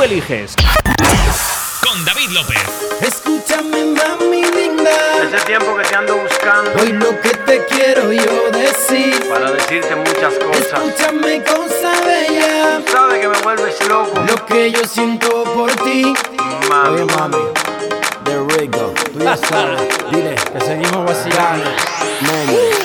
[0.00, 0.54] tú eliges.
[1.86, 2.58] Con David López.
[3.02, 4.90] Escúchame, mami linda.
[5.22, 6.70] Ese tiempo que te ando buscando.
[6.80, 9.28] Hoy lo que te quiero yo decir.
[9.28, 10.80] Para decirte muchas cosas.
[10.86, 12.80] Escúchame, cosa bella.
[12.90, 14.20] Sabes que me vuelves loco.
[14.20, 16.14] Lo que yo siento por ti.
[16.68, 17.00] Mami.
[17.00, 17.36] Oye, mami.
[18.24, 18.94] The Rico.
[19.12, 19.80] Tú ya sabes.
[20.10, 21.70] Dile que seguimos vacilando.
[22.22, 22.79] Mami.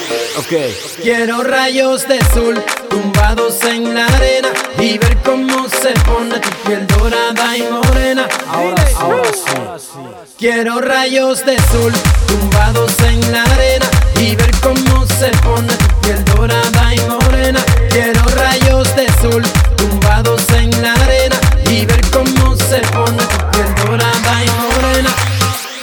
[1.01, 6.85] Quiero rayos de sol tumbados en la arena y ver cómo se pone tu piel
[6.87, 8.27] dorada y morena.
[8.49, 9.97] Ahora, ahora sí.
[10.37, 11.93] Quiero rayos de sol
[12.27, 13.85] tumbados en la arena
[14.19, 17.63] y ver cómo se pone tu piel dorada y morena.
[17.89, 19.43] Quiero rayos de sol
[19.77, 21.37] tumbados en la arena
[21.71, 25.09] y ver cómo se pone tu piel dorada y morena.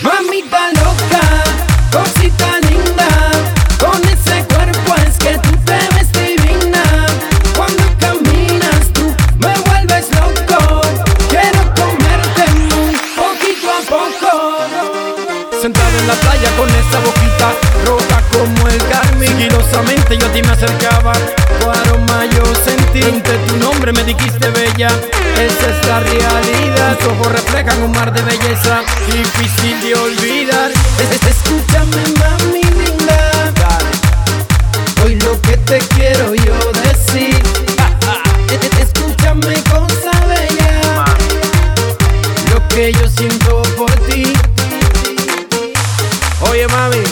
[0.03, 0.82] Mamita loca,
[16.03, 17.53] en la playa con esa boquita
[17.87, 19.29] roja como el carmín.
[19.29, 21.13] Sigilosamente yo a ti me acercaba
[21.61, 23.03] Tu aroma yo sentí.
[23.03, 24.89] Ante tu nombre me dijiste bella
[25.37, 30.71] Esa es la realidad Tus ojos reflejan un mar de belleza Difícil de olvidar.
[30.99, 33.79] Es- es- Escúchame mami linda.
[35.05, 37.35] Hoy lo que te quiero yo decir.
[38.51, 41.05] Es- es- Escúchame cosa bella.
[42.53, 43.62] Lo que yo siento
[46.69, 47.03] Mami.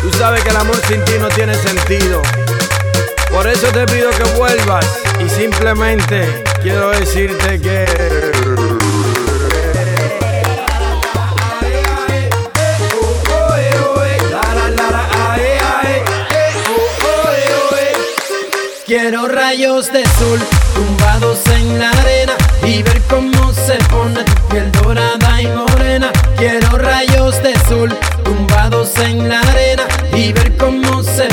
[0.00, 2.22] Tú sabes que el amor sin ti no tiene sentido.
[3.30, 4.86] Por eso te pido que vuelvas.
[5.24, 7.86] Y simplemente quiero decirte que.
[18.86, 20.40] Quiero rayos de sol
[20.74, 25.21] tumbados en la arena y ver cómo se pone tu piel dorada
[28.98, 31.28] en la arena y ver cómo se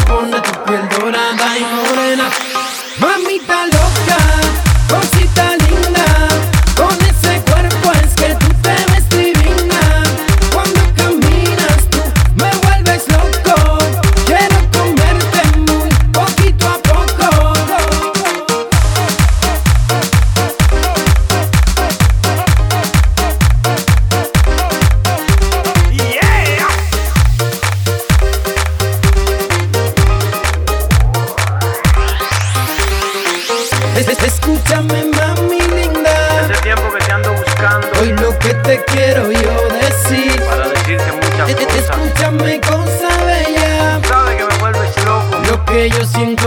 [38.70, 40.40] te quiero yo decir.
[40.46, 41.98] Para decirte muchas Es- es- cosas.
[42.06, 45.38] Escúchame cosa bella, Sabes que me vuelves loco.
[45.50, 46.39] lo que yo siento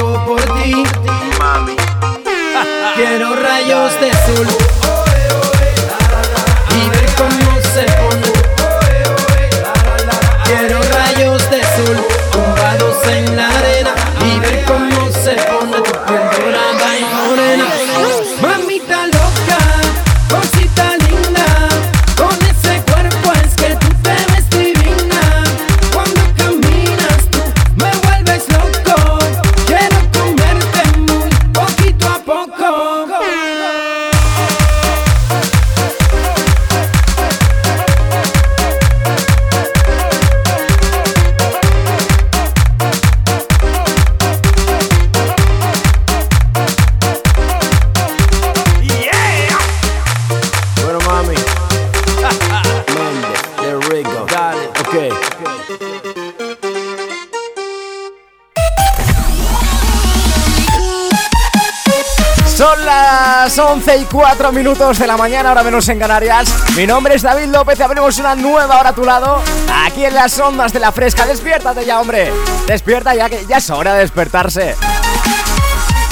[64.12, 66.54] 4 minutos de la mañana, ahora menos en Canarias.
[66.76, 69.40] Mi nombre es David López y abrimos una nueva hora a tu lado,
[69.86, 71.24] aquí en las ondas de la fresca.
[71.24, 72.30] Despiértate ya, hombre.
[72.66, 74.76] Despierta ya, que ya es hora de despertarse.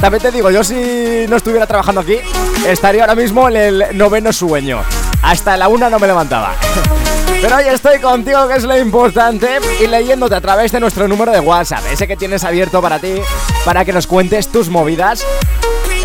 [0.00, 2.16] También te digo, yo si no estuviera trabajando aquí,
[2.66, 4.82] estaría ahora mismo en el noveno sueño.
[5.20, 6.54] Hasta la una no me levantaba.
[7.42, 11.32] Pero hoy estoy contigo, que es lo importante, y leyéndote a través de nuestro número
[11.32, 13.14] de WhatsApp, ese que tienes abierto para ti,
[13.64, 15.26] para que nos cuentes tus movidas.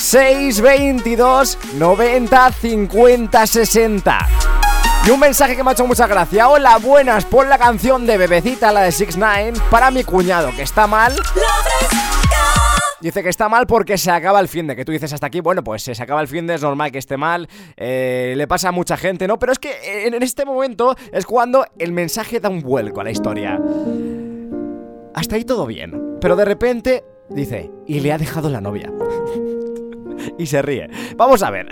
[0.00, 4.28] 622 90 50 60.
[5.06, 6.48] Y un mensaje que me ha hecho mucha gracia.
[6.48, 10.62] Hola, buenas, pon la canción de Bebecita, la de 6 9 para mi cuñado, que
[10.62, 11.14] está mal.
[13.04, 15.42] Dice que está mal porque se acaba el fin de que tú dices hasta aquí,
[15.42, 18.70] bueno, pues se acaba el fin de, es normal que esté mal, eh, le pasa
[18.70, 19.38] a mucha gente, ¿no?
[19.38, 23.10] Pero es que en, este momento es cuando el mensaje da un vuelco a la
[23.10, 23.60] historia.
[25.14, 28.90] Hasta ahí todo bien, pero de repente dice, y le ha dejado la novia.
[30.38, 30.88] y se ríe.
[31.14, 31.68] Vamos a ver.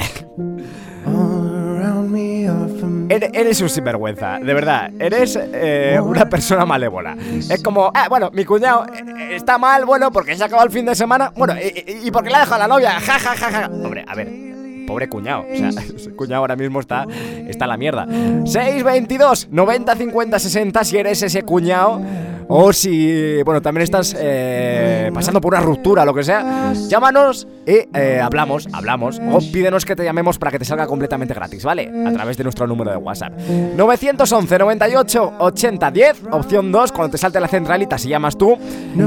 [3.08, 4.90] Eres un sinvergüenza, de verdad.
[4.98, 7.16] Eres eh, una persona malévola.
[7.50, 10.72] Es como, ah, bueno, mi cuñado eh, está mal, bueno, porque se ha acabado el
[10.72, 11.32] fin de semana.
[11.36, 12.92] Bueno, y, porque le ha dejado a la novia.
[13.00, 13.66] Ja, ja, ja, ja.
[13.66, 14.28] Hombre, a ver,
[14.92, 15.46] pobre cuñado.
[15.50, 17.06] O sea, ese cuñado ahora mismo está,
[17.48, 18.06] está en la mierda.
[18.44, 22.02] 622 90 50 60 si eres ese cuñado
[22.48, 27.88] o si, bueno, también estás eh, pasando por una ruptura, lo que sea, llámanos y
[27.94, 29.20] eh, hablamos, hablamos.
[29.30, 31.90] O pídenos que te llamemos para que te salga completamente gratis, ¿vale?
[32.06, 33.32] A través de nuestro número de WhatsApp.
[33.74, 38.58] 911 98 80 10, opción 2, cuando te salte la centralita si llamas tú.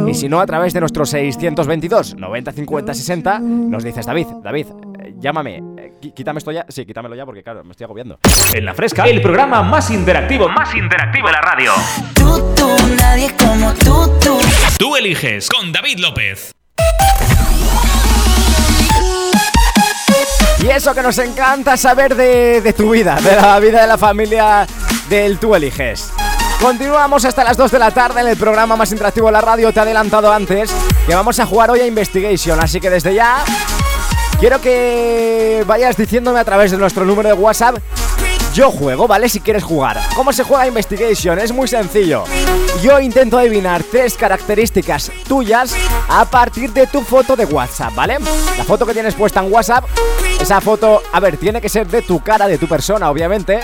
[0.07, 4.67] Y si no, a través de nuestro 622 90 50 60, nos dices, David, David,
[4.99, 5.74] eh, llámame.
[6.11, 6.65] Quítame esto ya.
[6.69, 8.19] Sí, quítamelo ya porque, claro, me estoy agobiando.
[8.53, 11.71] En la fresca, el programa más interactivo, más interactivo de la radio.
[12.13, 14.37] Tú, tú, nadie como tú, tú.
[14.77, 16.51] Tú eliges con David López.
[20.61, 23.97] Y eso que nos encanta saber de, de, tu vida, de la vida de la
[23.97, 24.65] familia
[25.09, 26.11] del Tú Eliges.
[26.59, 29.71] Continuamos hasta las 2 de la tarde en el programa más interactivo de la radio.
[29.71, 30.73] Te he adelantado antes
[31.05, 33.43] que vamos a jugar hoy a Investigation, así que desde ya
[34.39, 37.77] quiero que vayas diciéndome a través de nuestro número de WhatsApp
[38.55, 39.27] yo juego, ¿vale?
[39.27, 39.99] Si quieres jugar.
[40.15, 41.37] ¿Cómo se juega Investigation?
[41.39, 42.23] Es muy sencillo.
[42.81, 45.75] Yo intento adivinar tres características tuyas
[46.07, 48.17] a partir de tu foto de WhatsApp, ¿vale?
[48.57, 49.83] La foto que tienes puesta en WhatsApp,
[50.39, 53.59] esa foto, a ver, tiene que ser de tu cara, de tu persona, obviamente.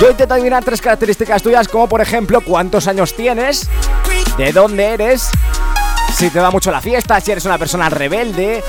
[0.00, 3.68] Yo intento adivinar tres características tuyas, como por ejemplo, cuántos años tienes,
[4.38, 5.28] de dónde eres,
[6.16, 8.64] si te va mucho la fiesta, si eres una persona rebelde,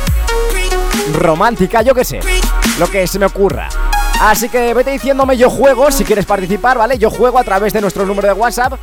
[1.13, 2.19] romántica, yo qué sé,
[2.79, 3.69] lo que se me ocurra.
[4.21, 6.97] Así que vete diciéndome yo juego si quieres participar, ¿vale?
[6.97, 8.73] Yo juego a través de nuestro número de WhatsApp.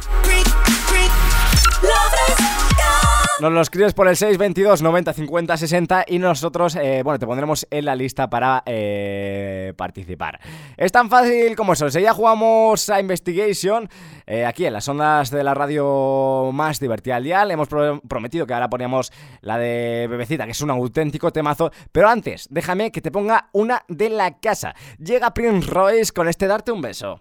[3.43, 7.67] Nos lo escribes por el 622 90 50 60 y nosotros, eh, bueno, te pondremos
[7.73, 10.39] en la lista para eh, participar.
[10.77, 11.89] Es tan fácil como eso.
[11.89, 13.89] Ya jugamos a Investigation,
[14.29, 18.47] eh, aquí en las ondas de la radio más divertida al día, le hemos prometido
[18.47, 19.11] que ahora poníamos
[19.41, 21.73] la de Bebecita, que es un auténtico temazo.
[21.91, 24.77] Pero antes, déjame que te ponga una de la casa.
[25.01, 27.21] Llega Prince Royce con este Darte un beso.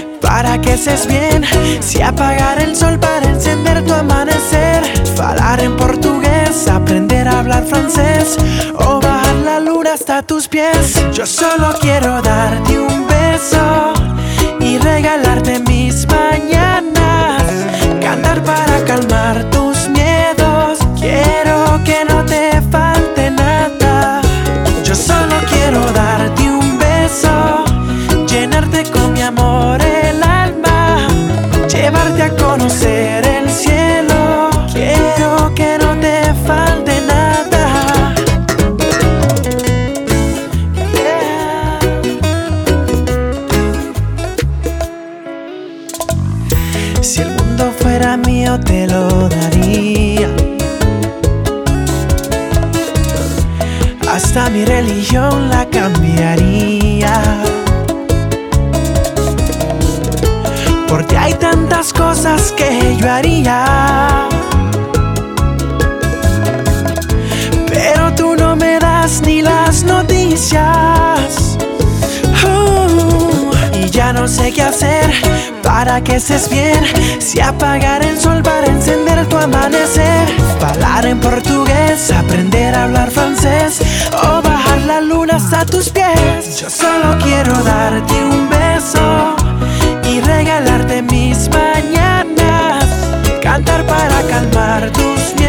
[0.21, 1.43] para que seas bien.
[1.81, 4.83] Si apagar el sol para encender tu amanecer.
[5.15, 8.37] Falar en portugués, aprender a hablar francés.
[8.75, 11.01] O bajar la luna hasta tus pies.
[11.11, 13.93] Yo solo quiero darte un beso
[14.59, 17.43] y regalarte mis mañanas.
[17.99, 19.70] Cantar para calmar tus
[76.03, 76.83] que estés bien.
[77.19, 80.27] Si apagar el sol para encender tu amanecer.
[80.61, 83.81] Hablar en portugués, aprender a hablar francés.
[84.23, 86.59] O bajar la luna hasta tus pies.
[86.59, 89.35] Yo solo quiero darte un beso
[90.09, 92.85] y regalarte mis mañanas.
[93.41, 95.40] Cantar para calmar tus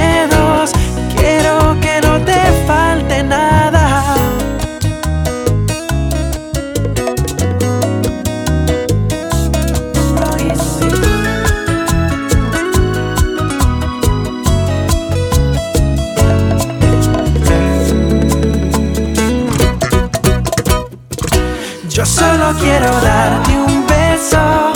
[22.52, 24.72] solo quiero darte un beso,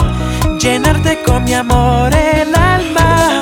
[0.58, 3.40] llenarte con mi amor el alma.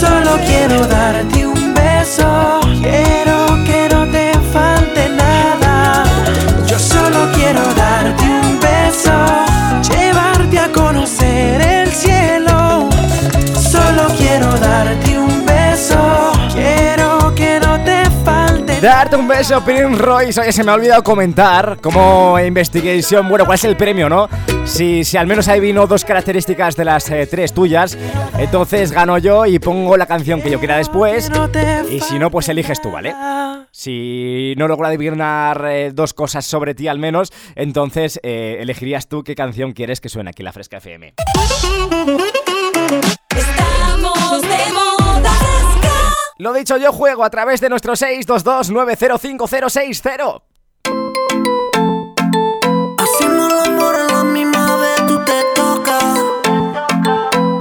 [0.00, 2.63] Solo quiero darte un beso
[19.04, 20.40] Darte un beso, Prim Royce.
[20.40, 24.30] Oye, se me ha olvidado comentar como investigación, bueno, cuál es el premio, ¿no?
[24.64, 27.98] Si, si al menos adivino dos características de las eh, tres tuyas,
[28.38, 31.30] entonces gano yo y pongo la canción que yo quiera después.
[31.90, 33.14] Y si no, pues eliges tú, ¿vale?
[33.72, 39.22] Si no logro adivinar eh, dos cosas sobre ti al menos, entonces eh, elegirías tú
[39.22, 41.12] qué canción quieres que suene aquí en la Fresca FM.
[46.36, 50.42] Lo dicho, yo juego a través de nuestro 622905060.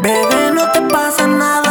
[0.02, 1.63] Bebé, no te pasa nada.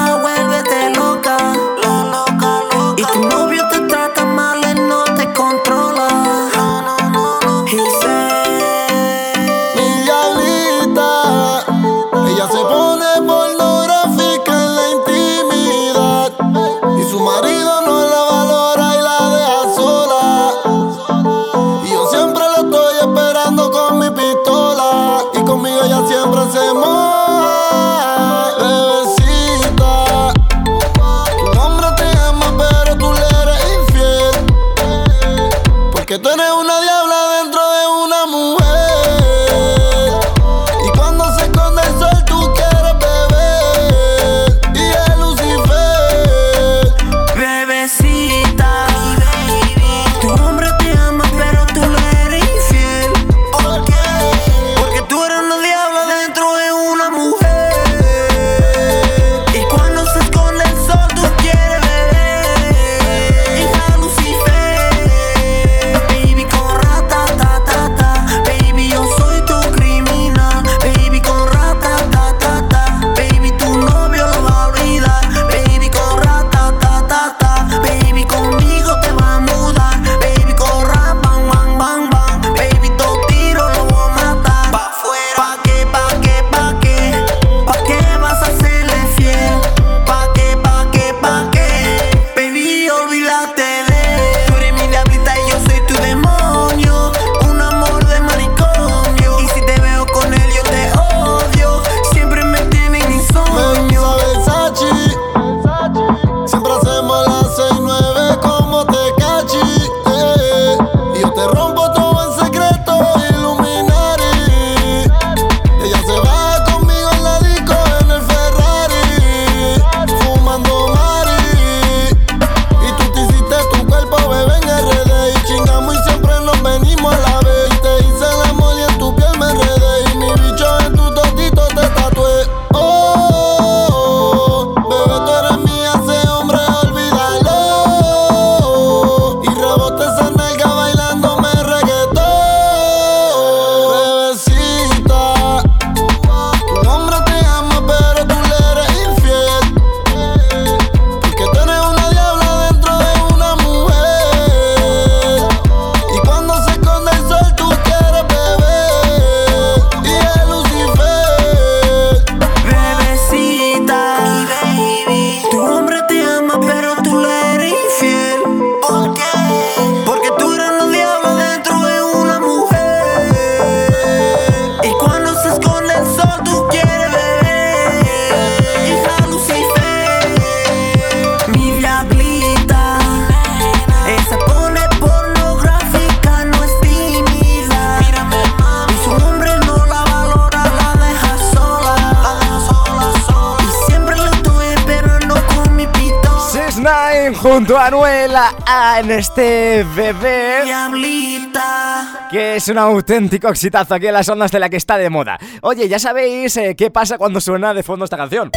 [197.43, 198.55] junto a Anuela
[199.01, 200.63] en este bebé.
[200.65, 202.29] Diablita.
[202.31, 205.39] Que es un auténtico exitazo aquí en las ondas de la que está de moda.
[205.63, 208.51] Oye, ya sabéis eh, qué pasa cuando suena de fondo esta canción.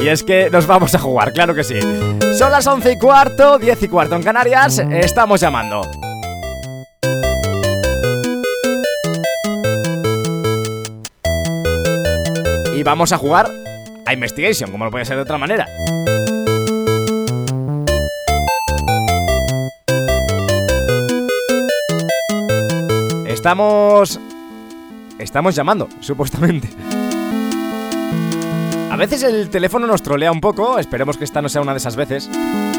[0.00, 1.78] Y es que nos vamos a jugar, claro que sí.
[2.38, 5.82] Son las 11 y cuarto, 10 y cuarto en Canarias, estamos llamando.
[12.74, 13.50] Y vamos a jugar
[14.06, 15.66] a Investigation, como no puede ser de otra manera.
[23.38, 24.18] Estamos...
[25.20, 26.68] Estamos llamando, supuestamente.
[28.90, 31.78] A veces el teléfono nos trolea un poco, esperemos que esta no sea una de
[31.78, 32.28] esas veces.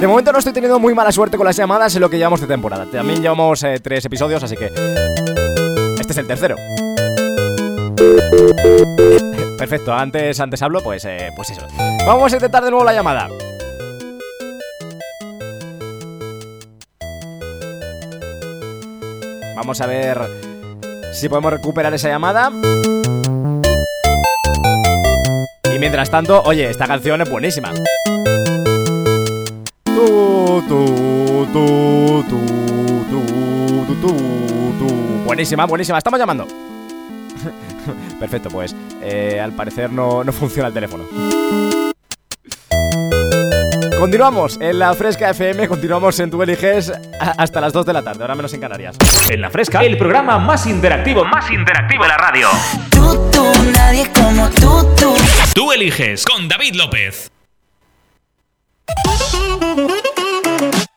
[0.01, 2.42] De momento no estoy teniendo muy mala suerte con las llamadas en lo que llevamos
[2.42, 2.86] de temporada.
[2.88, 4.66] También llevamos eh, tres episodios, así que...
[5.98, 6.58] Este es el tercero.
[9.58, 11.66] Perfecto, antes, antes hablo, pues, eh, pues eso.
[12.06, 13.30] Vamos a intentar de nuevo la llamada.
[19.56, 20.49] Vamos a ver
[21.13, 22.51] si podemos recuperar esa llamada.
[25.74, 27.74] Y mientras tanto, oye, esta canción es buenísima.
[35.25, 35.98] Buenísima, buenísima.
[35.98, 36.48] Estamos llamando.
[38.20, 41.06] Perfecto, pues eh, al parecer no, no funciona el teléfono.
[44.00, 46.89] Continuamos en la Fresca FM, continuamos en Tu Eliges
[47.20, 48.96] hasta las 2 de la tarde, ahora menos en Canarias.
[49.29, 52.48] En la fresca, el programa más interactivo, más interactivo de la radio.
[52.89, 55.13] Tú, tú, nadie como tú, tú.
[55.53, 57.29] Tú eliges con David López.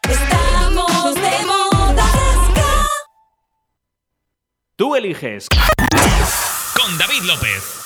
[0.09, 2.87] Estamos de moda fresca.
[4.77, 5.49] Tú eliges.
[6.81, 7.82] Con David López.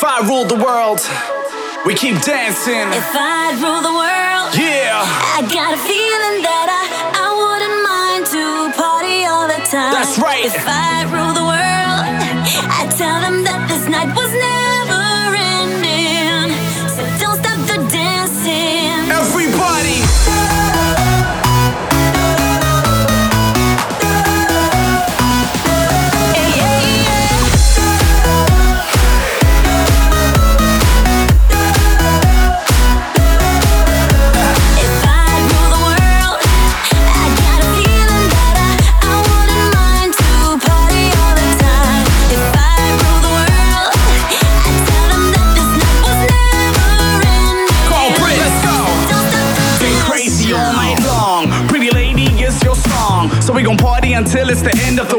[0.00, 1.04] If I ruled the world,
[1.84, 2.88] we keep dancing.
[2.88, 6.84] If I rule the world, Yeah, I got a feeling that I,
[7.20, 9.92] I wouldn't mind to party all the time.
[9.92, 10.40] That's right.
[10.40, 12.00] If I rule the world,
[12.80, 14.69] I tell them that this night was never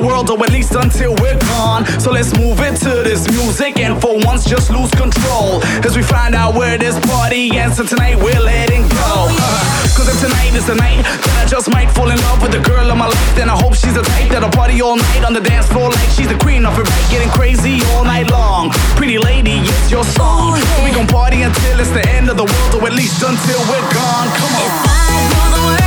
[0.02, 1.86] world, or at least until we're gone.
[2.00, 5.64] So let's move it to this music, and for once, just lose control.
[5.86, 9.28] As we find out where this party ends, and tonight we're letting go.
[9.30, 12.52] Uh, Cause if tonight is the night, then I just might fall in love with
[12.52, 13.36] the girl of my life.
[13.36, 16.10] Then I hope she's the type that'll party all night on the dance floor like
[16.10, 18.72] she's the queen of her back, getting crazy all night long.
[18.96, 20.58] Pretty lady, it's your song.
[20.58, 23.62] So we gon' party until it's the end of the world, or at least until
[23.70, 24.28] we're gone.
[24.34, 25.81] Come on.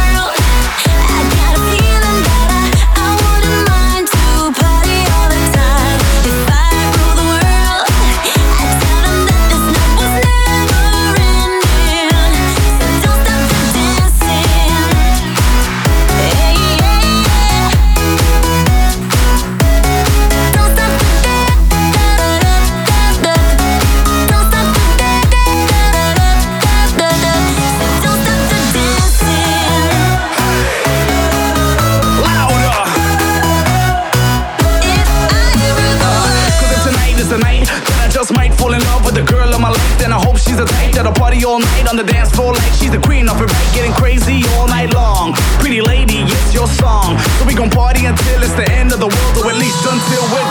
[43.24, 45.32] She's the queen of getting crazy all night long.
[45.60, 47.18] Pretty lady, it's your song.
[47.38, 50.22] So we gon' party until it's the end of the world, or at least until
[50.32, 50.43] we're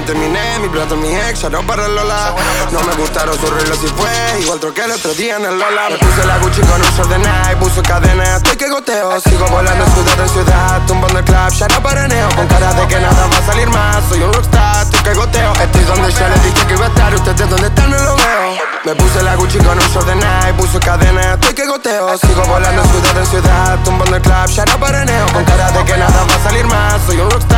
[0.00, 0.58] Pendiente mi ne,
[0.96, 2.34] mi ex, ya no para Lola.
[2.72, 5.90] No me gustaron sus reglas y fue, igual troqué el otro día en el Lola.
[5.90, 9.20] Me puse la Gucci con un short de Nike, puso cadena, estoy que goteo.
[9.20, 12.28] Sigo volando ciudad en ciudad, tumbando el club, ya no paraneo.
[12.34, 15.52] Con cara de que nada va a salir más, soy un rockstar, estoy que goteo.
[15.52, 18.40] Estoy donde yo les dije que iba a estar, ustedes donde están no lo veo.
[18.82, 22.16] Me puse la Gucci con un short de Nike, puso cadena, estoy que goteo.
[22.16, 25.26] Sigo volando ciudad en ciudad, tumbando el club, ya no paraneo.
[25.34, 27.49] Con cara de que nada va a salir más, soy un rockstar,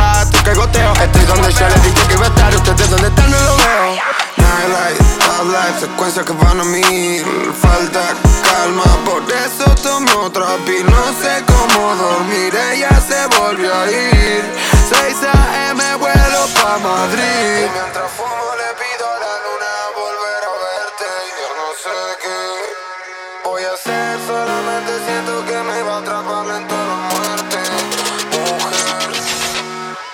[0.71, 4.03] estoy donde yo les dije que iba a estar, ustedes donde están no lo veo.
[4.37, 7.53] Nightlight, top life, secuencias que van a mil.
[7.61, 13.91] Falta calma, por eso tomo otra pil No sé cómo dormir, ella se volvió a
[13.91, 14.43] ir.
[14.89, 15.95] 6 a.m.
[15.95, 18.62] vuelo pa' Madrid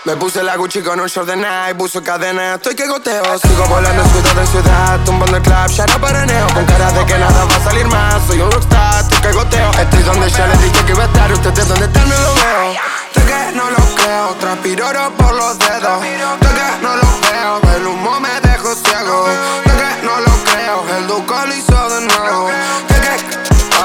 [0.10, 3.64] me puse la Gucci con un short de Nike, puso cadena, estoy que goteo Sigo
[3.68, 6.48] volando ciudad en ciudad, tumbando el club, ya no paraneo.
[6.48, 9.72] Con cara de que nada va a salir más, soy un rockstar, estoy que goteo.
[9.72, 12.74] Estoy donde yo les dije que iba a estar, ustedes donde están no lo veo.
[13.14, 16.02] Sé que no lo creo, transpiro oro por los dedos.
[16.02, 19.28] Sé que no lo veo, el humo me dejó ciego.
[19.64, 22.50] Sé que no lo creo, el duco lo hizo de nuevo.
[22.88, 23.14] Sé que,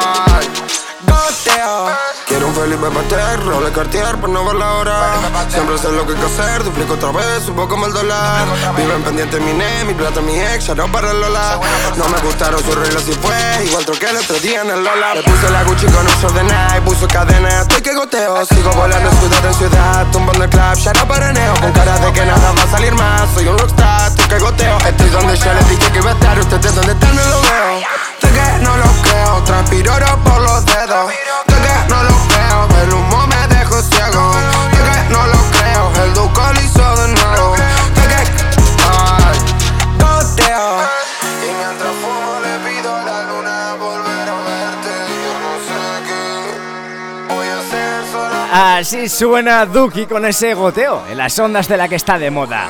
[0.00, 0.48] ay,
[1.06, 2.13] goteo
[2.64, 4.96] Felipe Pater, de Cartier para no ver la hora.
[5.50, 8.46] Siempre sé lo que hay que hacer, duplico otra vez, un poco como el dólar.
[8.74, 11.61] Viven pendiente mi ne, mi plata, mi ex, ya no para el Lola.
[11.98, 15.14] No me gustaron sus reglas y fue, igual troqué el otro día en el Lola.
[15.14, 18.46] Le puse la Gucci con un short de Nike, puso cadena, estoy que goteo.
[18.46, 22.24] Sigo volando ciudad en ciudad, tumbando el club, ya no paraneo Con cara de que
[22.24, 22.63] nada va
[48.85, 52.68] Así suena Duki con ese goteo en las ondas de la que está de moda.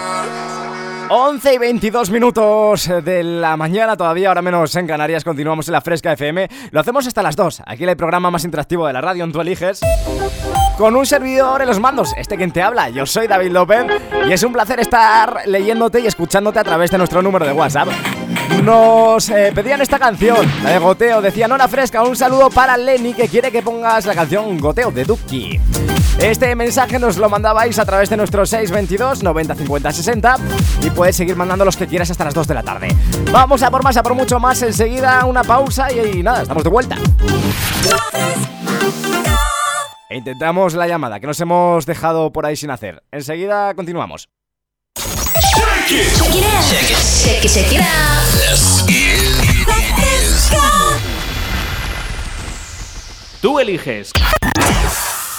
[1.09, 5.81] 11 y 22 minutos de la mañana, todavía ahora menos en Canarias, continuamos en la
[5.81, 6.49] Fresca FM.
[6.71, 9.33] Lo hacemos hasta las 2, aquí en el programa más interactivo de la radio, en
[9.33, 9.81] Tú Eliges.
[10.79, 13.85] Con un servidor en los mandos, este quien te habla, yo soy David López
[14.29, 17.89] y es un placer estar leyéndote y escuchándote a través de nuestro número de WhatsApp.
[18.63, 23.15] Nos eh, pedían esta canción, la de Goteo, decían Hora Fresca, un saludo para Lenny
[23.15, 25.61] que quiere que pongas la canción Goteo de Duki.
[26.19, 30.37] Este mensaje nos lo mandabais a través de nuestro 622 90 50 60
[30.83, 32.89] y puedes seguir mandando los que quieras hasta las 2 de la tarde.
[33.33, 36.63] Vamos a por más, a por mucho más, enseguida una pausa y, y nada, estamos
[36.65, 36.97] de vuelta.
[40.09, 43.03] E intentamos la llamada, que nos hemos dejado por ahí sin hacer.
[43.11, 44.29] Enseguida continuamos.
[53.41, 54.13] Tú eliges.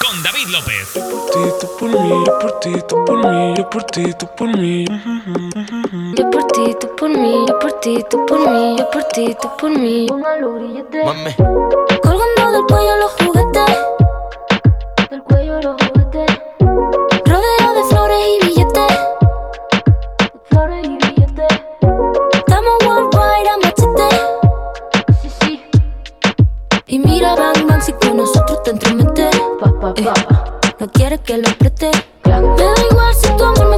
[0.06, 0.94] Con David López.
[0.94, 4.86] Tú por mí, yo por ti, tú por mí, yo por ti, tú por mí.
[6.16, 9.36] Yo por ti, tú por mí, yo por ti, tú por mí, yo por ti,
[9.42, 10.08] tú por mí.
[10.12, 11.34] Mami,
[12.04, 13.78] Colgando del cuello los juguetes.
[15.10, 16.40] Del cuello los juguetes.
[17.26, 19.00] Rodeo de flores y billetes.
[20.50, 21.62] Flores y billetes.
[22.34, 24.10] Estamos worldwide a machete.
[25.22, 25.62] Sí, sí.
[26.86, 28.70] Y mira, bang, bang, si con nosotros te
[30.80, 31.92] no quieres que lo preste.
[32.26, 33.75] Me da igual si tu amor me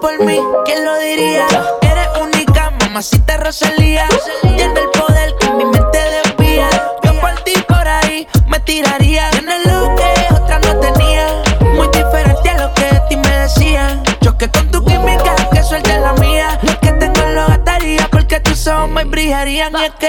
[0.00, 1.46] por mí, ¿quién lo diría?
[1.82, 4.06] Eres única, mamacita Rosalía.
[4.42, 6.68] Llena el poder que mi mente desvía.
[7.02, 9.30] Yo por ti por ahí me tiraría.
[9.30, 11.26] Tienes lo que otra no tenía.
[11.74, 14.02] Muy diferente a lo que de ti me decían.
[14.22, 16.58] Choque con tu química, que suelte la mía.
[16.62, 19.74] Lo que tengo lo gastaría porque tus ojos me brillarían.
[19.76, 20.06] Es que,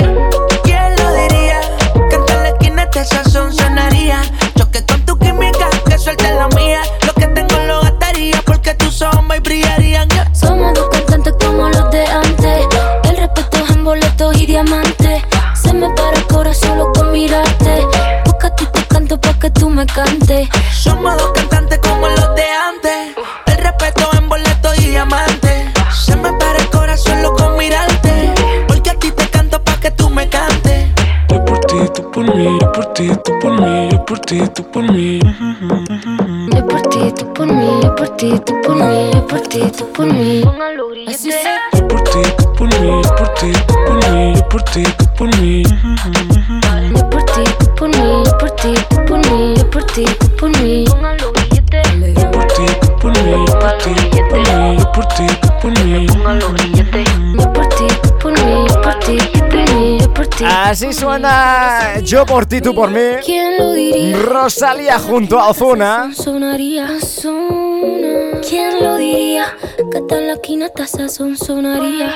[0.63, 1.59] ¿quién lo diría?
[2.09, 4.21] Que la esquina este sazón sonaría.
[4.57, 6.81] Choque con tu química, que suelte la mía
[9.31, 10.09] me brillarían.
[10.09, 10.35] Yeah.
[10.35, 12.67] Somos dos cantantes como los de antes.
[13.03, 15.23] El respeto es en boletos y diamantes.
[15.55, 17.87] Se me para el corazón solo con mirarte.
[18.25, 20.49] Busca a ti te canto pa' que tú me cantes.
[20.73, 23.15] Somos dos cantantes como los de antes.
[23.45, 25.71] El respeto en boleto y diamante.
[26.05, 28.33] Se me para el corazón loco con mirarte.
[28.67, 30.89] Porque a ti te canto pa' que tú me cantes.
[31.29, 34.41] Yo por ti, tú por mí, yo por ti, tú por mí, yo por ti,
[34.53, 35.19] tú por mí.
[35.19, 35.90] Por ti, tú
[37.41, 40.43] por mí, yo por ti, tú por mí, yo por ti, tú por mí.
[41.07, 41.31] Así.
[41.73, 44.83] Yo por ti, tú por mí, yo por ti, tú por mí, yo por ti,
[44.83, 45.63] tú por mí.
[46.95, 50.05] Yo por ti, tú por mí, yo por ti, tú por mí, yo por ti,
[50.19, 50.85] tú por mí.
[50.85, 55.25] Yo por ti, tú por mí, yo por ti, tú por mí, yo por ti,
[55.41, 56.05] tú por mí.
[56.05, 57.40] Yo por ti,
[60.45, 63.17] Así suena Yo por ti, tú por mí.
[63.25, 64.17] ¿Quién lo diría?
[64.17, 66.11] Rosalía junto a Ozuna.
[66.13, 68.39] Sonaría, sona.
[68.47, 69.45] ¿Quién lo diría?
[69.91, 72.13] Que tal la quinata sazón sonaría.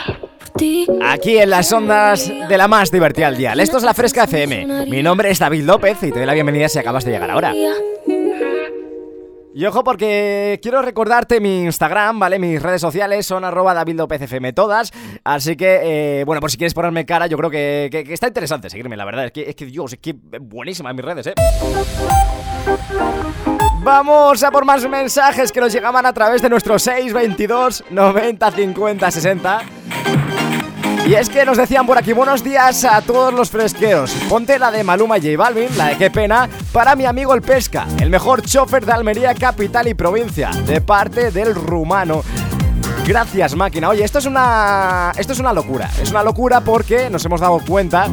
[1.03, 3.59] Aquí en las ondas de la más divertida al dial.
[3.59, 4.85] Esto es la Fresca FM.
[4.87, 7.53] Mi nombre es David López y te doy la bienvenida si acabas de llegar ahora.
[9.57, 12.39] Y ojo porque quiero recordarte mi Instagram, ¿vale?
[12.39, 13.85] Mis redes sociales son arroba
[14.53, 14.91] todas.
[15.23, 18.97] Así que, eh, bueno, por si quieres ponerme cara, yo creo que, está interesante seguirme,
[18.97, 19.27] la verdad.
[19.27, 21.33] Es que, es que Dios, es que buenísima mis redes, ¿eh?
[23.81, 29.09] Vamos a por más mensajes que nos llegaban a través de nuestro 622 90 50
[29.09, 29.61] 60.
[31.05, 34.11] Y es que nos decían por aquí, buenos días a todos los fresqueros.
[34.27, 37.43] Ponte la de Maluma y J Balvin, la de qué pena, para mi amigo el
[37.43, 42.23] Pesca, el mejor chofer de Almería, capital y provincia, de parte del rumano.
[43.05, 43.89] Gracias, máquina.
[43.89, 45.11] Oye, esto es una.
[45.15, 45.91] Esto es una locura.
[46.01, 48.07] Es una locura porque nos hemos dado cuenta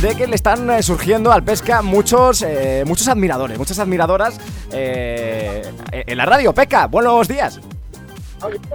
[0.00, 2.40] de que le están eh, surgiendo al pesca muchos.
[2.40, 4.40] eh, muchos admiradores, muchas admiradoras
[4.72, 6.54] eh, en la radio.
[6.54, 7.60] Pesca, buenos días.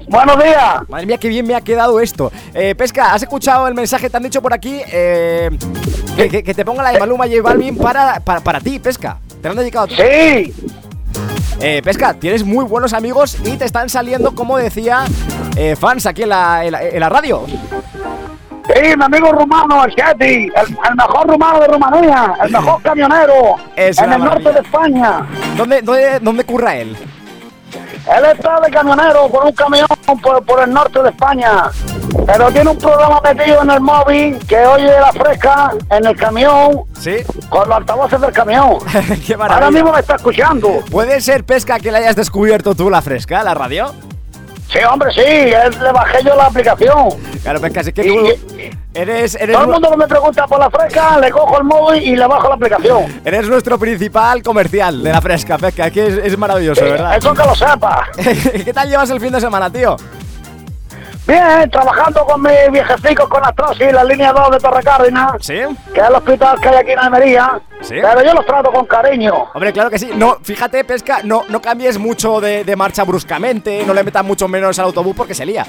[0.08, 0.90] Buenos días.
[0.90, 2.32] Madre mía, qué bien me ha quedado esto.
[2.54, 4.10] Eh, Pesca, ¿has escuchado el mensaje?
[4.10, 5.50] Te han dicho por aquí eh,
[6.16, 8.80] que, que- que te ponga la de Maluma y J Balvin para, para, para ti,
[8.80, 9.18] Pesca.
[9.42, 9.96] Te lo han dedicado a ti.
[9.96, 10.54] Sí.
[11.60, 15.06] Eh, Pesca, tienes muy buenos amigos y te están saliendo, como decía,
[15.56, 17.46] eh, fans aquí en la, en la- en la radio.
[17.48, 23.98] Sí, mi amigo rumano, el el, el mejor rumano de Rumanía, el mejor camionero Es
[23.98, 25.26] en el norte de España.
[25.56, 26.98] ¿Dónde, dónde, dónde curra él?
[28.16, 29.88] Él está de camionero con un camión
[30.22, 31.70] por, por el norte de España.
[32.26, 36.84] Pero tiene un programa metido en el móvil que oye la fresca en el camión
[37.00, 37.18] ¿Sí?
[37.50, 38.78] con los altavoces del camión.
[39.26, 39.72] qué Ahora maravilla.
[39.72, 40.70] mismo me está escuchando.
[40.90, 43.94] ¿Puede ser, Pesca, que le hayas descubierto tú la fresca, la radio?
[44.78, 47.10] Sí, hombre, sí, le bajé yo la aplicación.
[47.42, 50.60] Claro, Pesca, es que tú y- eres, eres, Todo el mundo que me pregunta por
[50.60, 53.22] la fresca, le cojo el móvil y le bajo la aplicación.
[53.26, 57.18] eres nuestro principal comercial de la fresca, Pesca, que es, es maravilloso, ¿verdad?
[57.18, 58.08] Eso que lo sepa.
[58.66, 59.96] ¿Qué tal llevas el fin de semana, tío?
[61.28, 65.56] Bien, trabajando con mis viejecicos con Astrosis, la línea 2 de Torre Cárdenas, ¿Sí?
[65.94, 67.60] que es el hospital que hay aquí en Almería.
[67.82, 67.96] Sí.
[68.02, 69.34] Pero yo los trato con cariño.
[69.54, 70.10] Hombre, claro que sí.
[70.16, 74.48] No, fíjate, Pesca, no, no cambies mucho de, de marcha bruscamente, no le metas mucho
[74.48, 75.66] menos al autobús porque se lía.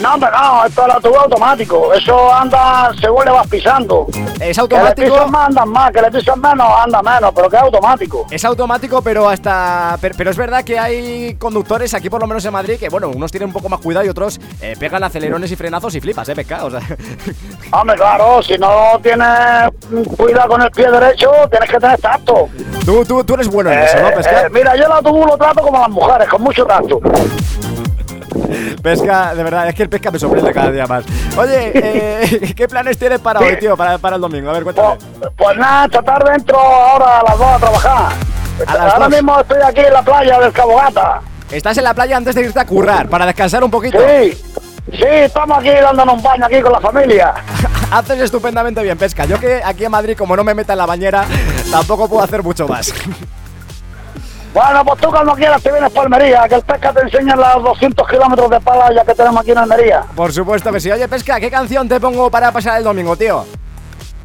[0.00, 1.92] No, hombre, no, esto es autobús automático.
[1.94, 4.06] Eso anda según le vas pisando.
[4.08, 5.12] Es Que le automático.
[5.14, 5.90] pisas más, andan más.
[5.92, 7.32] Que le pisas menos, anda menos.
[7.34, 8.26] Pero que es automático.
[8.30, 9.96] Es automático, pero hasta.
[10.00, 13.08] Pero, pero es verdad que hay conductores aquí, por lo menos en Madrid, que bueno,
[13.10, 16.28] unos tienen un poco más cuidado y otros eh, pegan acelerones y frenazos y flipas,
[16.30, 16.64] eh, Pesca.
[16.64, 16.80] O sea,
[17.72, 19.28] Hombre, claro, si no tienes
[20.16, 22.48] cuidado con el pie derecho, tienes que tener tacto.
[22.84, 24.42] tú, tú, tú eres bueno en eso, ¿no, Eh, Pesca?
[24.42, 26.98] eh, mira, yo el autobús lo trato como a las mujeres, con mucho tacto.
[28.82, 31.04] Pesca, de verdad, es que el Pesca me sorprende cada día más.
[31.36, 33.76] Oye, eh, ¿qué planes tienes para hoy, tío?
[33.76, 34.96] Para, para el domingo, a ver, cuéntame.
[35.36, 38.12] Pues nada, esta tarde entro ahora a las dos a trabajar.
[38.66, 39.10] A las ahora dos.
[39.10, 41.20] mismo estoy aquí en la playa del Cabo Gata.
[41.50, 43.98] Estás en la playa antes de irte a currar, para descansar un poquito.
[43.98, 44.32] Sí,
[44.90, 47.34] sí, estamos aquí dándonos un baño aquí con la familia.
[47.90, 49.26] Haces estupendamente bien, Pesca.
[49.26, 51.26] Yo que aquí en Madrid, como no me meta en la bañera,
[51.70, 52.92] tampoco puedo hacer mucho más.
[54.52, 57.64] Bueno, pues tú cuando quieras te vienes para Almería, que el pesca te enseña los
[57.64, 60.02] 200 kilómetros de playa que tenemos aquí en Almería.
[60.14, 60.90] Por supuesto que sí.
[60.90, 63.46] Oye, Pesca, ¿qué canción te pongo para pasar el domingo, tío?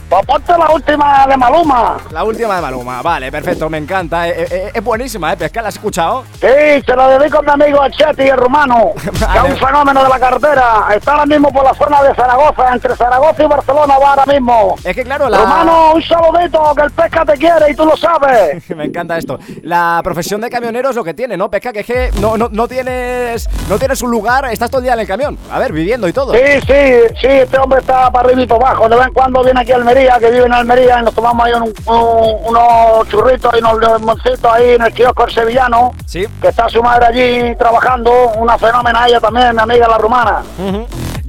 [0.09, 1.97] Pues ponte la última de Maluma.
[2.11, 4.27] La última de Maluma, vale, perfecto, me encanta.
[4.29, 5.37] eh, eh, eh, es buenísima, ¿eh?
[5.37, 6.23] Pesca, ¿la has escuchado?
[6.39, 10.09] Sí, se lo dedico a mi amigo Chetti, el rumano, que es un fenómeno de
[10.09, 10.87] la carretera.
[10.95, 14.75] Está ahora mismo por la zona de Zaragoza, entre Zaragoza y Barcelona va ahora mismo.
[14.83, 15.39] Es que claro, la...
[15.39, 18.69] Rumano, un saludito, que el pesca te quiere y tú lo sabes.
[18.75, 19.39] Me encanta esto.
[19.63, 21.49] La profesión de camionero es lo que tiene, ¿no?
[21.49, 24.85] Pesca, que es que no, no, no tienes no tienes un lugar, estás todo el
[24.85, 25.37] día en el camión.
[25.51, 26.33] A ver, viviendo y todo.
[26.33, 28.87] Sí, sí, sí, este hombre está para arriba y para abajo.
[28.87, 31.45] De vez en cuando viene aquí a Almería, que vive en Almería, y nos tomamos
[31.45, 35.93] ahí un- un- unos churritos y unos limoncitos ahí en el kiosco el sevillano.
[36.05, 36.25] Sí.
[36.39, 40.43] Que está su madre allí trabajando, una fenómena ella también, mi amiga la rumana.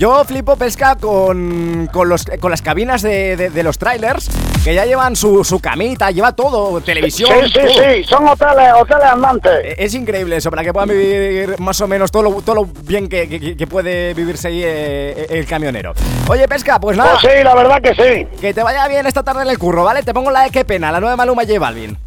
[0.00, 4.30] Yo flipo pesca con, con, los, con las cabinas de, de- de los trailers,
[4.62, 7.28] que ya llevan su, su camita, lleva todo, televisión.
[7.42, 7.68] Sí, sí, todo.
[7.68, 9.50] sí, son hoteles, hoteles andantes.
[9.64, 12.64] Eh, Es increíble eso, para que puedan vivir más o menos todo lo, todo lo
[12.84, 15.94] bien que, que- que puede vivirse ahí eh, el camionero.
[16.28, 17.18] Oye, Pesca, pues nada.
[17.20, 18.38] Pues sí, la verdad que sí.
[18.40, 20.04] Que te vaya bien esta tarde en el curro, ¿vale?
[20.04, 21.98] Te pongo la de qué pena, la nueva Maluma J Balvin.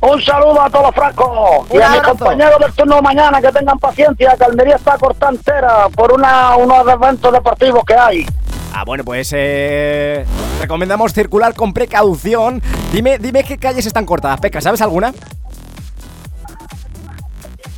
[0.00, 3.50] Un saludo a todos los francos y a mis compañeros del turno de mañana que
[3.50, 8.26] tengan paciencia, que Almería está cortada entera por una, unos eventos deportivos que hay.
[8.74, 10.26] Ah, bueno, pues eh,
[10.60, 12.62] recomendamos circular con precaución.
[12.92, 15.14] Dime, dime qué calles están cortadas, Pesca, ¿sabes alguna?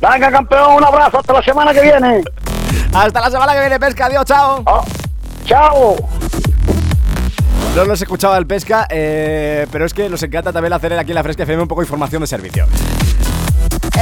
[0.01, 2.23] Venga, campeón, un abrazo hasta la semana que viene.
[2.93, 4.61] Hasta la semana que viene, Pesca, adiós, chao.
[4.65, 4.83] Oh,
[5.45, 5.95] chao.
[7.75, 11.15] No los escuchaba el Pesca, eh, pero es que nos encanta también hacer aquí en
[11.15, 12.65] la Fresca FM un poco de información de servicio.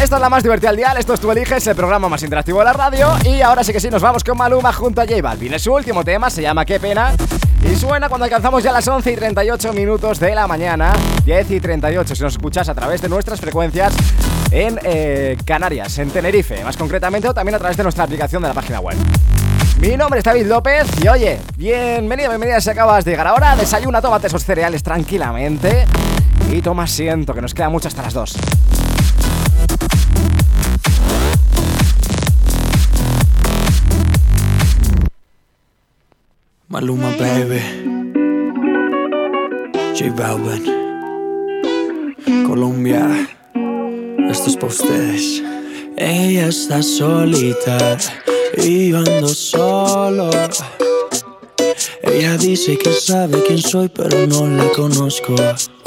[0.01, 2.59] Esta es la más divertida del día, esto es Tú Eliges, el programa más interactivo
[2.59, 3.09] de la radio.
[3.25, 5.59] Y ahora sí que sí, nos vamos con Maluma junto a J Balvin.
[5.59, 7.13] Su último tema, se llama Qué Pena.
[7.69, 10.93] Y suena cuando alcanzamos ya las 11 y 38 minutos de la mañana.
[11.25, 13.93] 10 y 38 si nos escuchas a través de nuestras frecuencias
[14.51, 18.47] en eh, Canarias, en Tenerife Más concretamente o también a través de nuestra aplicación de
[18.47, 18.95] la página web
[19.79, 23.55] mi nombre es David López y oye, bienvenido, bienvenida si acabas de llegar ahora.
[23.55, 25.85] Desayuna, tómate esos cereales tranquilamente
[26.51, 28.37] y toma asiento, que nos queda mucho hasta las 2.
[36.69, 37.61] Maluma, baby.
[39.97, 40.65] J Balvin.
[42.47, 43.27] Colombia.
[44.29, 45.43] Esto es para ustedes.
[45.95, 47.97] Ella está solita
[48.55, 50.29] y yo ando solo.
[52.03, 55.35] Ella dice que sabe quién soy, pero no la conozco.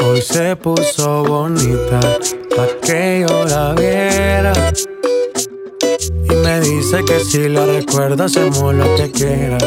[0.04, 2.00] Hoy se puso bonita
[2.56, 4.52] pa' que yo la viera.
[6.24, 9.58] Y me dice que si la recuerda hacemos lo que quiera.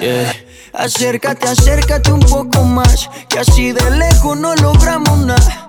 [0.00, 0.34] Yeah.
[0.74, 5.68] Acércate, acércate un poco más, que así de lejos no logramos nada.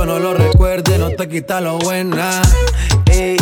[0.00, 2.40] Yo no lo recuerde, no te quita lo buena.
[3.10, 3.36] Ey,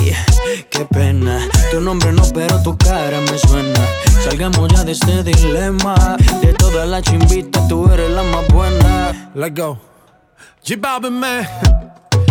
[0.69, 1.49] qué pena.
[1.71, 3.79] Tu nombre no, pero tu cara me suena.
[4.25, 6.17] Salgamos ya de este dilema.
[6.43, 9.31] De todas las chimbitas, tú eres la más buena.
[9.37, 9.79] Let's go.
[10.65, 11.47] G Balvin, man.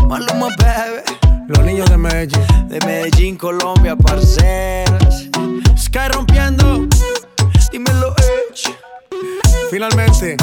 [0.09, 1.03] Maluma, baby.
[1.47, 2.67] Los niños de Medellín.
[2.67, 5.23] De Medellín, Colombia, parceras.
[5.77, 6.85] Sky rompiendo.
[7.71, 8.75] Dímelo, Edge.
[9.71, 10.35] Finalmente.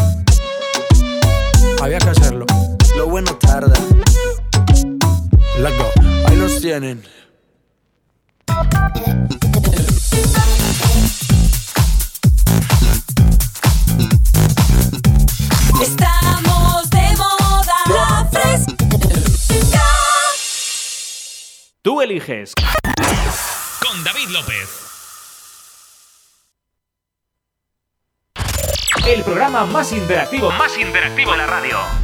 [1.83, 2.47] Había que hacerlo.
[2.97, 3.75] Lo bueno tarda.
[5.59, 5.91] Let's go.
[6.27, 7.03] Ahí los tienen.
[15.81, 18.75] Estamos de moda, la fresca.
[21.83, 22.53] Tú eliges.
[23.81, 24.69] Con David López.
[29.07, 32.04] El programa más interactivo, más interactivo de la radio.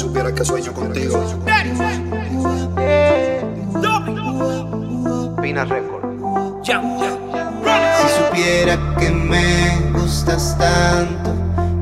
[0.00, 1.22] Si supiera que sueño contigo.
[5.42, 6.64] Pina Record.
[6.64, 6.72] Si
[8.16, 11.34] supiera que me gustas tanto,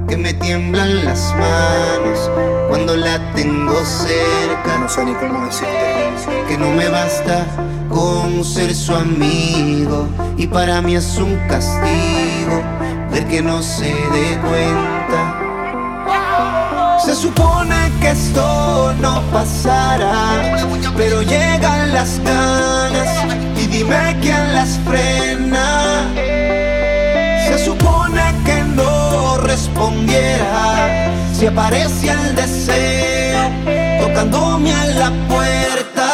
[0.08, 2.28] que me tiemblan las manos
[2.68, 4.78] cuando la tengo cerca.
[4.80, 6.12] No sé ni cómo decirte.
[6.48, 7.46] Que no me basta
[7.88, 12.64] con ser su amigo y para mí es un castigo
[13.12, 14.97] ver que no se dé cuenta.
[17.08, 20.58] Se supone que esto no pasará,
[20.94, 23.08] pero llegan las ganas
[23.56, 26.04] y dime quién las frena.
[27.46, 33.40] Se supone que no respondiera si aparece el deseo
[34.06, 36.08] tocándome a la puerta,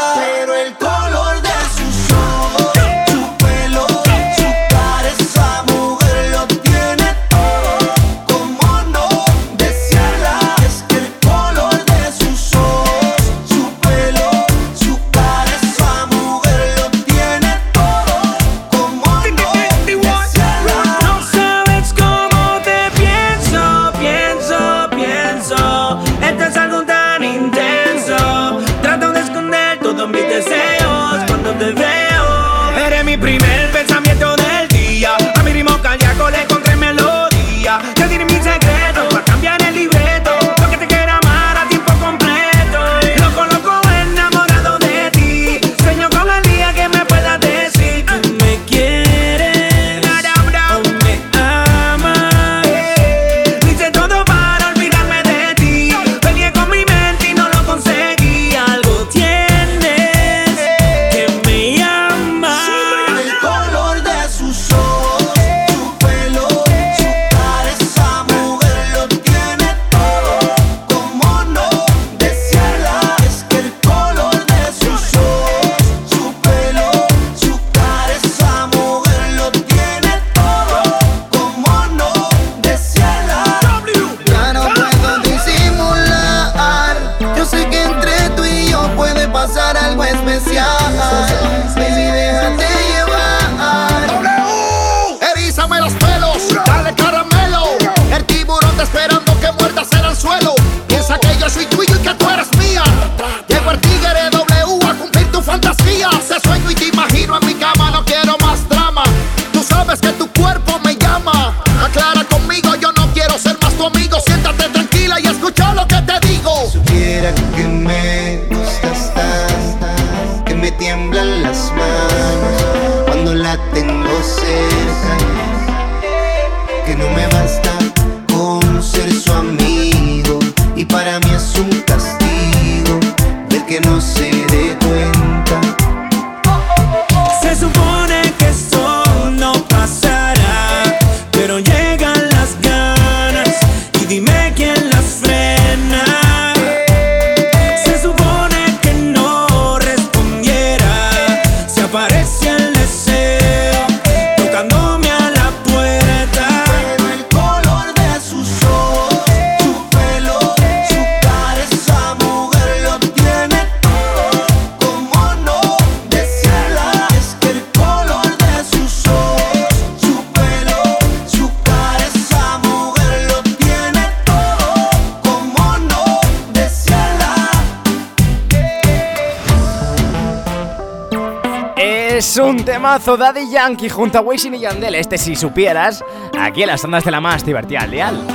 [182.64, 184.94] temazo Daddy Yankee junto a Wisin y Yandel.
[184.94, 186.02] Este si supieras,
[186.38, 188.26] aquí en las ondas de la más divertida al dial.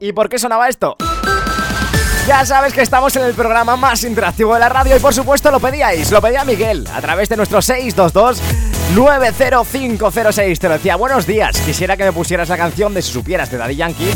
[0.00, 0.96] ¿Y por qué sonaba esto?
[2.26, 5.50] Ya sabes que estamos en el programa más interactivo de la radio y por supuesto
[5.50, 8.40] lo pedíais, lo pedía Miguel a través de nuestro 622
[8.94, 10.58] 90506.
[10.58, 13.76] Te decía, buenos días, quisiera que me pusieras la canción de Si supieras de Daddy
[13.76, 14.12] Yankee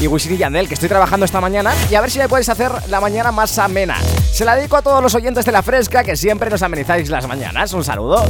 [0.00, 2.48] y Wisin y Yandel, que estoy trabajando esta mañana y a ver si me puedes
[2.48, 3.96] hacer la mañana más amena.
[4.32, 7.26] Se la dedico a todos los oyentes de La Fresca que siempre nos amenizáis las
[7.26, 7.72] mañanas.
[7.72, 8.24] Un saludo.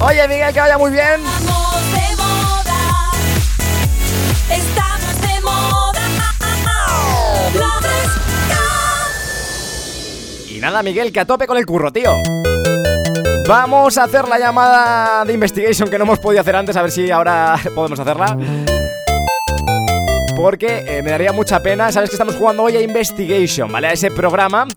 [0.00, 1.22] Oye Miguel, que vaya muy bien.
[1.22, 3.10] Estamos de moda.
[4.50, 6.00] Estamos de moda.
[7.54, 8.62] La fresca.
[10.48, 12.12] Y nada, Miguel, que a tope con el curro, tío.
[13.48, 16.90] Vamos a hacer la llamada de investigation que no hemos podido hacer antes, a ver
[16.90, 18.36] si ahora podemos hacerla.
[20.36, 23.88] Porque eh, me daría mucha pena, sabes que estamos jugando hoy a Investigation, ¿vale?
[23.88, 24.68] A ese programa,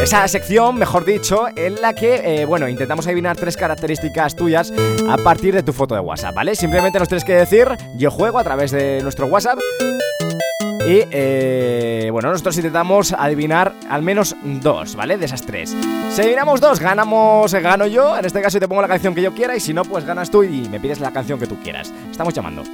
[0.00, 4.72] esa sección, mejor dicho, en la que, eh, bueno, intentamos adivinar tres características tuyas
[5.08, 6.54] a partir de tu foto de WhatsApp, ¿vale?
[6.54, 9.58] Simplemente nos tienes que decir, yo juego a través de nuestro WhatsApp.
[10.86, 15.16] Y eh, bueno, nosotros intentamos adivinar al menos dos, ¿vale?
[15.16, 15.76] De esas tres.
[16.10, 18.16] Si adivinamos dos, ganamos, gano yo.
[18.16, 19.56] En este caso te pongo la canción que yo quiera.
[19.56, 21.92] Y si no, pues ganas tú y me pides la canción que tú quieras.
[22.10, 22.64] Estamos llamando.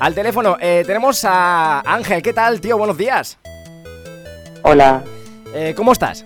[0.00, 2.22] Al teléfono, eh, tenemos a Ángel.
[2.22, 2.76] ¿Qué tal, tío?
[2.76, 3.38] Buenos días.
[4.62, 5.02] Hola,
[5.54, 6.24] Eh, ¿Cómo estás?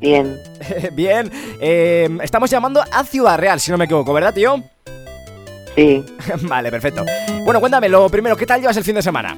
[0.00, 0.36] bien.
[0.92, 1.30] Bien.
[1.60, 4.62] eh, estamos llamando a Ciudad Real, si no me equivoco, ¿verdad, tío?
[5.76, 6.04] Sí,
[6.42, 7.04] vale, perfecto.
[7.44, 9.36] Bueno, cuéntame, lo primero, ¿qué tal llevas el fin de semana?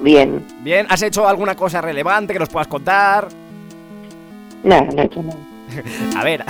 [0.00, 0.44] bien.
[0.60, 3.28] Bien, ¿has hecho alguna cosa relevante que nos puedas contar?
[4.62, 5.38] Nada, no he hecho nada.
[6.20, 6.44] A ver,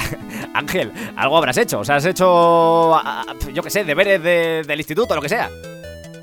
[0.54, 1.80] Ángel, algo habrás hecho.
[1.80, 5.48] O sea, has hecho, ah, yo qué sé, deberes de- del instituto, lo que sea.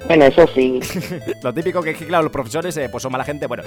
[0.07, 0.79] Bueno, eso sí.
[1.43, 3.47] Lo típico que es que, claro, los profesores eh, pues son mala gente.
[3.47, 3.63] Bueno,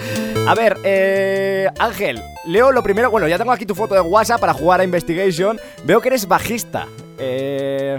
[0.47, 3.11] a ver, eh, Ángel, leo lo primero.
[3.11, 5.59] Bueno, ya tengo aquí tu foto de WhatsApp para jugar a Investigation.
[5.85, 6.87] Veo que eres bajista.
[7.19, 7.97] Eh,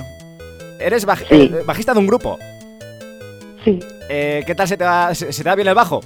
[0.79, 1.51] eres baj- Sí.
[1.53, 2.37] eh, bajista de un grupo.
[3.63, 3.79] Sí.
[4.09, 6.01] Eh, ¿Qué tal se te, va, se, se te da bien el bajo?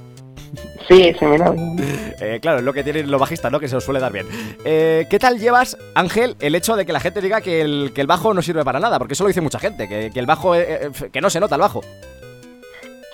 [0.88, 1.76] Sí, se me da bien.
[2.22, 3.58] Eh, claro, es lo que tienen los bajistas, ¿no?
[3.58, 4.26] Que se os suele dar bien.
[4.62, 8.02] Eh, ¿Qué tal llevas, Ángel, el hecho de que la gente diga que el, que
[8.02, 8.98] el bajo no sirve para nada?
[8.98, 11.40] Porque eso lo dice mucha gente, que, que el bajo, eh, eh, que no se
[11.40, 11.80] nota el bajo.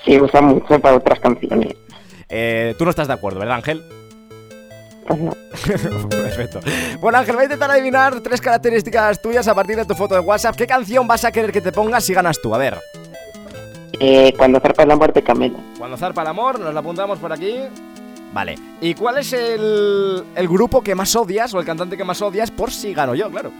[0.06, 1.74] Sí, usa mucho para otras canciones.
[2.28, 3.82] Eh, Tú no estás de acuerdo, ¿verdad, Ángel?
[5.06, 5.32] Pues no.
[6.08, 6.60] Perfecto.
[7.00, 10.20] Bueno, Ángel, voy a intentar adivinar tres características tuyas a partir de tu foto de
[10.20, 10.56] WhatsApp.
[10.56, 12.54] ¿Qué canción vas a querer que te pongas si ganas tú?
[12.54, 12.78] A ver.
[14.00, 15.58] Eh, cuando zarpa el amor de Camela.
[15.78, 17.56] Cuando zarpa el amor, nos la apuntamos por aquí.
[18.32, 18.56] Vale.
[18.80, 22.50] ¿Y cuál es el, el grupo que más odias o el cantante que más odias
[22.50, 23.50] por si gano yo, claro?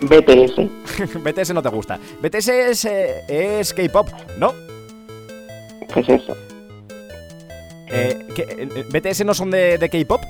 [0.00, 1.14] BTS.
[1.22, 1.98] BTS no te gusta.
[2.22, 4.08] BTS es, eh, es K-pop,
[4.38, 4.54] ¿no?
[5.94, 6.36] Pues eso.
[7.88, 10.20] Eh, ¿qué- eh, ¿BTS no son de, de K-pop?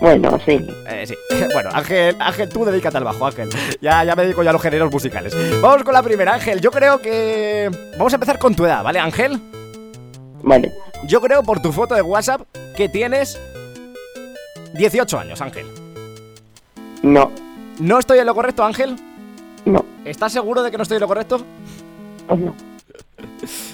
[0.00, 0.58] Bueno, sí.
[0.88, 1.14] Eh, sí.
[1.52, 3.50] Bueno, Ángel, Ángel, tú dedícate al bajo, Ángel.
[3.80, 5.34] Ya, ya me dedico ya a los géneros musicales.
[5.60, 6.60] Vamos con la primera, Ángel.
[6.60, 7.70] Yo creo que.
[7.98, 9.38] Vamos a empezar con tu edad, ¿vale, Ángel?
[10.42, 10.72] Vale.
[11.04, 12.42] Yo creo por tu foto de WhatsApp
[12.76, 13.38] que tienes
[14.74, 15.66] 18 años, Ángel.
[17.02, 17.30] No,
[17.78, 18.96] ¿No estoy en lo correcto, Ángel?
[19.64, 21.44] no, ¿Estás seguro de que no estoy en lo correcto?
[22.28, 22.54] pues no.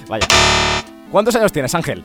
[0.07, 0.27] Vaya.
[1.11, 2.03] ¿Cuántos años tienes, Ángel?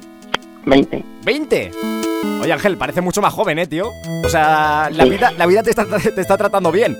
[0.66, 1.04] 20.
[1.24, 2.40] ¿20?
[2.42, 3.90] Oye, Ángel, parece mucho más joven, ¿eh, tío?
[4.24, 5.10] O sea, la Sí.
[5.10, 6.96] vida, la vida te, está, te está tratando bien.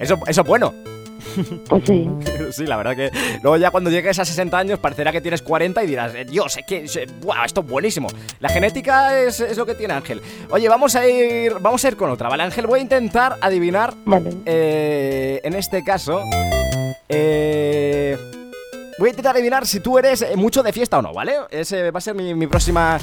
[0.00, 0.74] Eso, eso es bueno.
[1.68, 2.08] Pues sí.
[2.52, 3.10] Sí, la verdad que
[3.42, 6.56] luego ya cuando llegues a 60 años parecerá que tienes 40 y dirás, eh, Dios,
[6.56, 8.06] es que, eh, buah, esto es buenísimo.
[8.38, 10.20] La genética es, es lo que tiene Ángel.
[10.50, 12.66] Oye, vamos a ir, vamos a ir con otra, ¿vale, Ángel?
[12.68, 14.30] Voy a intentar adivinar, Vale.
[14.46, 16.20] eh, en este caso,
[17.08, 18.16] eh,
[18.98, 21.34] voy a intentar adivinar si tú eres eh, mucho de fiesta o no, ¿vale?
[21.50, 22.98] Ese va a ser mi, mi próxima...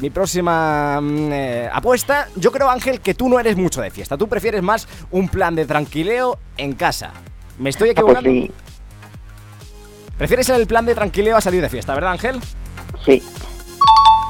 [0.00, 4.18] Mi próxima mm, eh, apuesta, yo creo Ángel que tú no eres mucho de fiesta,
[4.18, 7.12] tú prefieres más un plan de tranquileo en casa.
[7.60, 8.28] ¿Me estoy Ah, pues equivocando?
[8.28, 8.50] sí.
[10.18, 12.40] ¿Prefieres el plan de tranquileo a salir de fiesta, verdad, Ángel?
[13.06, 13.22] Sí.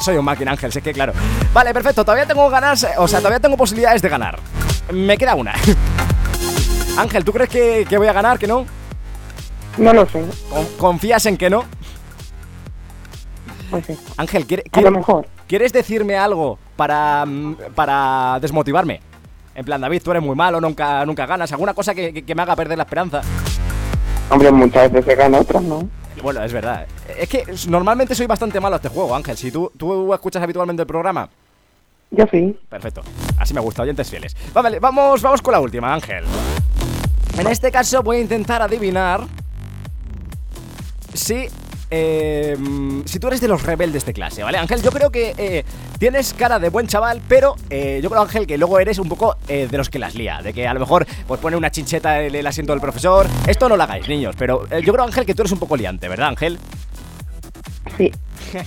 [0.03, 1.15] Soy un máquina, Ángel, sé que claro.
[1.55, 4.39] Vale, perfecto, todavía tengo ganas, o sea, todavía tengo posibilidades de ganar.
[4.93, 5.55] Me queda una.
[6.99, 8.67] Ángel, ¿tú crees que, que voy a ganar, que no?
[9.79, 10.25] No lo sé.
[10.51, 11.65] Con- ¿Confías en que no?
[13.71, 13.97] Pues sí.
[14.17, 15.27] Ángel, ¿quiere- A quiere- lo mejor.
[15.49, 19.01] ¿quieres decirme algo para, mm, para desmotivarme?
[19.55, 21.51] En plan, David, tú eres muy malo, nunca, nunca ganas.
[21.53, 23.23] ¿Alguna cosa que, que- que me haga perder la esperanza?
[24.31, 25.89] Hombre, muchas veces se gana, otras no.
[26.23, 26.87] Bueno, es verdad.
[27.19, 29.37] Es que normalmente soy bastante malo a este juego, Ángel.
[29.37, 31.29] Si tú, tú escuchas habitualmente el programa,
[32.11, 32.57] Yo sí.
[32.69, 33.03] Perfecto.
[33.39, 34.37] Así me gusta, oyentes fieles.
[34.53, 36.23] Vale, vamos, vamos con la última, Ángel.
[37.39, 39.23] En este caso voy a intentar adivinar
[41.15, 41.47] si.
[41.91, 42.57] eh,
[43.05, 44.59] si tú eres de los rebeldes de clase, ¿vale?
[44.59, 45.65] Ángel, yo creo que eh,
[45.99, 49.37] tienes cara de buen chaval, pero eh, yo creo, Ángel, que luego eres un poco
[49.47, 50.41] de los que las lía.
[50.43, 53.27] De que a lo mejor pues pone una chincheta en el asiento del profesor.
[53.47, 56.09] Esto no lo hagáis, niños, pero yo creo, Ángel, que tú eres un poco liante,
[56.09, 56.59] ¿verdad, Ángel?
[57.97, 58.11] Sí.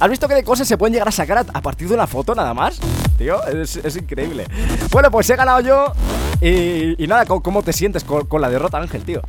[0.00, 2.34] ¿Has visto qué de cosas se pueden llegar a sacar a, partir de una foto
[2.34, 2.80] nada más?
[3.18, 4.46] Tío, es, es increíble.
[4.90, 5.92] Bueno, pues he ganado yo.
[6.40, 9.20] Y, y nada, ¿cómo, cómo te sientes con, con la derrota, Ángel, tío?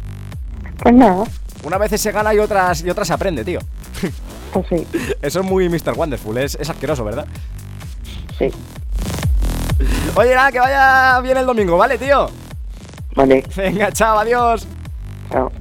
[0.78, 1.26] Pues nada,
[1.64, 3.60] Una vez se gana y otras, y otras se aprende, tío.
[4.54, 4.88] pues sí.
[5.22, 5.94] Eso es muy Mr.
[5.96, 7.26] Wonderful, es, es asqueroso, ¿verdad?
[8.38, 8.50] Sí.
[10.16, 12.30] Oye, nada, que vaya bien el domingo, ¿vale, tío?
[13.16, 13.44] Vale.
[13.56, 14.68] Venga, chao, adiós.
[15.32, 15.52] Chao.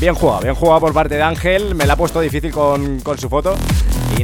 [0.00, 1.74] Bien jugado, bien jugado por parte de Ángel.
[1.74, 3.56] Me la ha puesto difícil con, con su foto.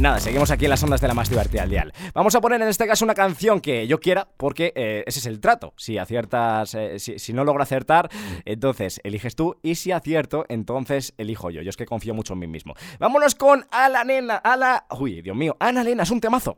[0.03, 1.93] Nada, seguimos aquí en las ondas de la más divertida al dial.
[2.13, 5.25] Vamos a poner en este caso una canción que yo quiera, porque eh, ese es
[5.27, 5.73] el trato.
[5.77, 8.09] Si aciertas, eh, si, no logro acertar,
[8.43, 9.55] entonces eliges tú.
[9.63, 11.61] Y si acierto, entonces elijo yo.
[11.61, 12.73] Yo es que confío mucho en mí mismo.
[12.99, 14.87] Vámonos con Ala Nena, Ala.
[14.99, 16.57] Uy, Dios mío, Ana Lena, es un temazo.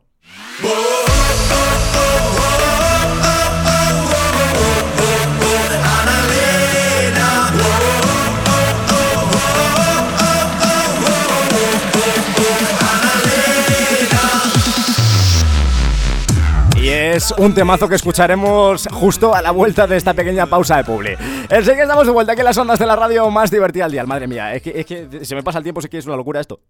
[17.14, 21.14] Es un temazo que escucharemos justo a la vuelta de esta pequeña pausa de publi.
[21.48, 24.04] Enseguida estamos de vuelta aquí en las ondas de la radio más divertida al día.
[24.04, 26.16] Madre mía, es que, es que se me pasa el tiempo, sé que es una
[26.16, 26.60] locura esto.